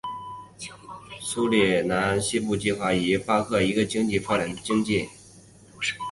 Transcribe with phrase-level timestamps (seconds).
[1.19, 5.09] 苏里南西部计划就是以在巴克赫伊斯山开采铝土矿为核心的一个经济发展计
[5.75, 5.79] 划。